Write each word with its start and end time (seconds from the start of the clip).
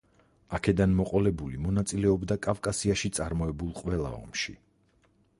აქედან 0.57 0.93
მოყოლებული 0.99 1.59
მონაწილეობდა 1.65 2.37
კავკასიაში 2.47 3.11
წარმოებულ 3.17 3.69
ყველა 3.81 4.15
ომში. 4.21 4.57